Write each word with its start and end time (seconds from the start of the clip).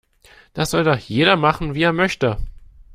Das 0.55 0.71
soll 0.71 0.83
doch 0.83 0.97
jeder 0.97 1.35
machen, 1.35 1.75
wie 1.75 1.83
er 1.83 1.93
möchte. 1.93 2.39